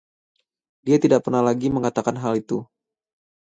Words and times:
Dia 0.87 0.97
tidak 1.03 1.19
pernah 1.29 1.43
lagi 1.49 1.67
mengatakan 1.75 2.15
hal 2.23 2.33
itu. 2.43 2.59